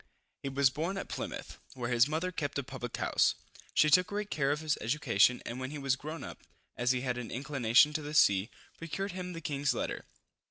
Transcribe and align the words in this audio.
He 0.41 0.49
was 0.49 0.71
born 0.71 0.97
at 0.97 1.09
Plymouth, 1.09 1.59
where 1.75 1.91
his 1.91 2.07
mother 2.07 2.31
kept 2.31 2.57
a 2.57 2.63
public 2.63 2.97
house. 2.97 3.35
She 3.75 3.91
took 3.91 4.07
great 4.07 4.31
care 4.31 4.49
of 4.51 4.59
his 4.61 4.75
education, 4.81 5.43
and 5.45 5.59
when 5.59 5.69
he 5.69 5.77
was 5.77 5.95
grown 5.95 6.23
up, 6.23 6.41
as 6.75 6.89
he 6.91 7.01
had 7.01 7.19
an 7.19 7.29
inclination 7.29 7.93
to 7.93 8.01
the 8.01 8.15
sea, 8.15 8.49
procured 8.79 9.11
him 9.11 9.33
the 9.33 9.41
king's 9.41 9.75
letter. 9.75 10.05